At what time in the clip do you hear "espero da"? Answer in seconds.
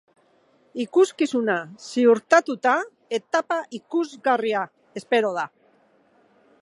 5.03-5.49